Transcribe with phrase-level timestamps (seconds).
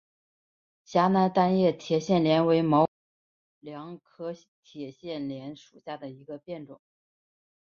[0.83, 2.87] 陕南单叶铁线莲为毛
[3.61, 6.81] 茛科铁线莲属下的一个变种。